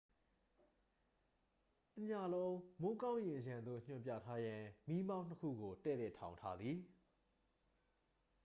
[1.93, 6.77] တစ်ညလုံး မိုးကောင်းကင်ယံသို့ ညွှန်ပြထားရန် မီးမောင်းနှစ်ခုကို တည့်တည့်ထောင်ထားသည်